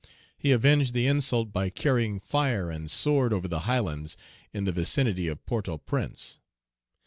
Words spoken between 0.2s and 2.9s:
He avenged the insult by carrying fire and